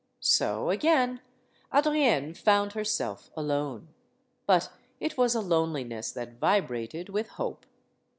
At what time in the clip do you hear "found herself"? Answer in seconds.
2.33-3.29